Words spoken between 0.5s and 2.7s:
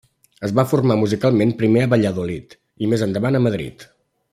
va formar musicalment primer a Valladolid,